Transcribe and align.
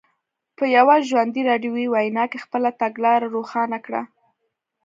په 0.57 0.63
یوه 0.77 0.95
ژوندۍ 1.09 1.41
راډیویي 1.49 1.87
وینا 1.89 2.23
کې 2.31 2.43
خپله 2.45 2.69
تګلاره 2.81 3.27
روښانه 3.35 3.77
کړه. 3.85 4.01